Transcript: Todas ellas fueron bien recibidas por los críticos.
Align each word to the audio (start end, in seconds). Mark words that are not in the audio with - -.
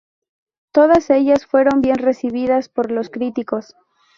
Todas 0.71 1.11
ellas 1.11 1.45
fueron 1.45 1.79
bien 1.81 1.97
recibidas 1.97 2.69
por 2.69 2.89
los 2.89 3.11
críticos. 3.11 3.75